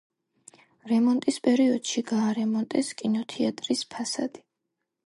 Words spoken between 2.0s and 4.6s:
გაარემონტეს კინოთეატრის ფასადი.